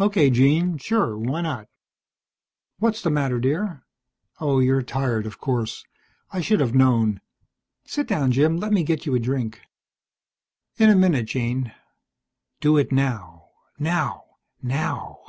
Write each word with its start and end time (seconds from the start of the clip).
"Okay, 0.00 0.30
Jean, 0.30 0.78
sure. 0.78 1.16
Why 1.16 1.42
not?" 1.42 1.68
"What's 2.80 3.02
the 3.02 3.08
matter, 3.08 3.38
dear? 3.38 3.84
Oh, 4.40 4.58
you're 4.58 4.82
tired, 4.82 5.26
of 5.26 5.38
course. 5.38 5.84
I 6.32 6.40
should 6.40 6.58
have 6.58 6.74
known. 6.74 7.20
Sit 7.84 8.08
down, 8.08 8.32
Jim. 8.32 8.56
Let 8.56 8.72
me 8.72 8.82
get 8.82 9.06
you 9.06 9.14
a 9.14 9.20
drink." 9.20 9.60
"In 10.78 10.90
a 10.90 10.96
minute, 10.96 11.26
Jean." 11.26 11.72
Do 12.60 12.78
it 12.78 12.90
now 12.90 13.50
now 13.78 14.24
NOW! 14.60 15.20